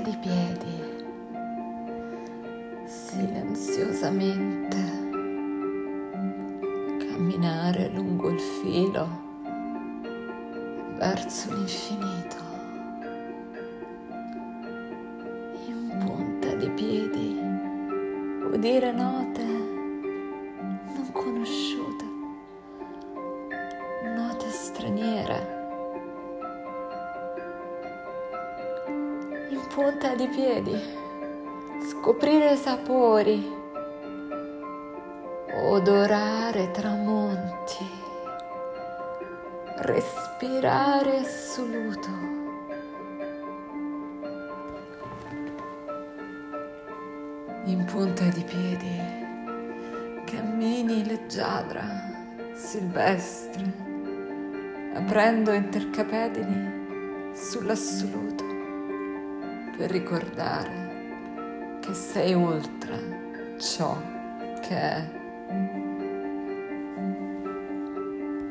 di 0.00 0.16
piedi, 0.20 0.82
silenziosamente, 2.84 4.76
camminare 7.08 7.88
lungo 7.94 8.30
il 8.30 8.40
filo. 8.40 9.24
Verso 10.96 11.54
l'infinito, 11.54 12.36
in 15.66 16.02
punta 16.04 16.54
di 16.54 16.70
piedi, 16.70 17.38
udire 18.50 18.92
note 18.92 19.44
non 19.44 21.10
conosciute, 21.12 22.04
note 24.16 24.48
straniere. 24.48 25.15
In 29.48 29.60
punta 29.68 30.14
di 30.16 30.26
piedi, 30.26 30.76
scoprire 31.88 32.56
sapori, 32.56 33.48
odorare 35.52 36.70
tramonti, 36.72 37.86
respirare 39.76 41.18
assoluto. 41.18 42.08
In 47.66 47.84
punta 47.84 48.24
di 48.24 48.42
piedi, 48.42 49.00
cammini 50.24 51.06
leggiadra, 51.06 51.84
silvestre, 52.52 53.64
aprendo 54.94 55.52
intercapedini 55.52 57.32
sull'assoluto 57.32 58.45
per 59.76 59.90
ricordare 59.90 61.78
che 61.80 61.92
sei 61.92 62.32
oltre 62.34 63.56
ciò 63.58 63.96
che 64.60 64.74
è 64.74 65.04